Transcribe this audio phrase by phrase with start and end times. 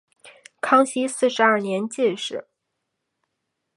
[0.61, 2.47] 康熙四十二年进士。